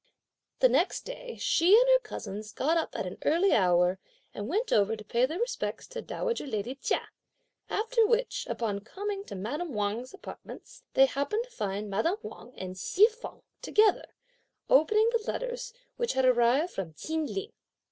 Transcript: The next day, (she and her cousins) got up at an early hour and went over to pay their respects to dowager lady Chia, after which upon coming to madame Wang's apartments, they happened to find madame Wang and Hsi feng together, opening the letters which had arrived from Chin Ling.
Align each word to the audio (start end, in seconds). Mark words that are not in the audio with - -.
The 0.61 0.67
next 0.67 1.01
day, 1.05 1.37
(she 1.39 1.77
and 1.79 1.87
her 1.89 1.99
cousins) 1.99 2.51
got 2.51 2.75
up 2.75 2.95
at 2.97 3.05
an 3.05 3.19
early 3.23 3.53
hour 3.53 3.99
and 4.33 4.47
went 4.47 4.73
over 4.73 4.95
to 4.95 5.03
pay 5.05 5.27
their 5.27 5.37
respects 5.37 5.85
to 5.89 6.01
dowager 6.01 6.47
lady 6.47 6.73
Chia, 6.73 7.09
after 7.69 8.07
which 8.07 8.47
upon 8.49 8.79
coming 8.79 9.23
to 9.25 9.35
madame 9.35 9.75
Wang's 9.75 10.11
apartments, 10.11 10.81
they 10.95 11.05
happened 11.05 11.43
to 11.43 11.51
find 11.51 11.87
madame 11.87 12.17
Wang 12.23 12.51
and 12.57 12.77
Hsi 12.79 13.09
feng 13.09 13.43
together, 13.61 14.05
opening 14.71 15.07
the 15.11 15.31
letters 15.31 15.71
which 15.97 16.13
had 16.13 16.25
arrived 16.25 16.73
from 16.73 16.95
Chin 16.95 17.27
Ling. 17.27 17.53